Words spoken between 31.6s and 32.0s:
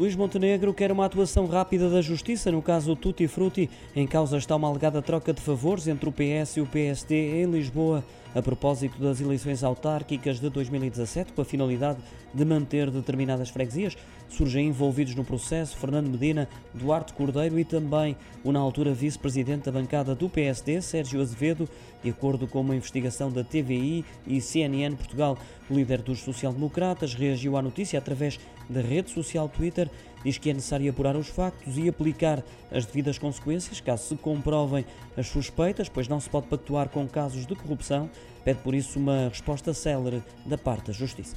e